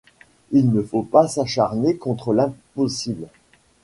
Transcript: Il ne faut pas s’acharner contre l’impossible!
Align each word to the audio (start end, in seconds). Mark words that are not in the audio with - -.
Il 0.51 0.71
ne 0.71 0.81
faut 0.81 1.03
pas 1.03 1.27
s’acharner 1.27 1.95
contre 1.95 2.33
l’impossible! 2.33 3.27